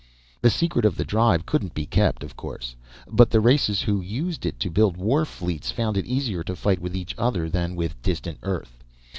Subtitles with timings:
[0.41, 2.75] The secret of the drive couldn't be kept, of course,
[3.07, 6.79] but the races who used it to build war fleets found it easier to fight
[6.81, 8.83] with each other than with distant Earth.